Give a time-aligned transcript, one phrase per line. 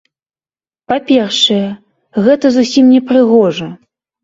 [0.91, 1.67] Па-першае,
[2.29, 3.73] гэта зусім непрыгожа.